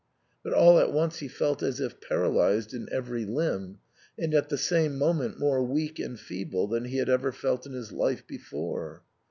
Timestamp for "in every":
2.73-3.23